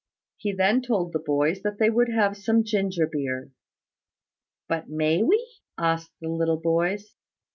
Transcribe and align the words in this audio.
He 0.37 0.51
then 0.51 0.81
told 0.81 1.13
the 1.13 1.19
boys 1.19 1.61
that 1.61 1.77
they 1.77 1.91
would 1.91 2.09
have 2.09 2.35
some 2.35 2.63
ginger 2.63 3.05
beer. 3.05 3.51
"But 4.67 4.89
may 4.89 5.21
we?" 5.21 5.59
asked 5.77 6.13
the 6.19 6.27
little 6.27 6.59
boys. 6.59 7.13